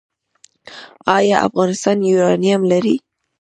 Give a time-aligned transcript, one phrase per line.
[1.17, 2.95] آیا افغانستان یورانیم لري؟